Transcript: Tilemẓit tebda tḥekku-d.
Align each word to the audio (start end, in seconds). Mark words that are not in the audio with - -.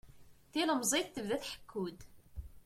Tilemẓit 0.51 1.07
tebda 1.15 1.37
tḥekku-d. 1.43 1.99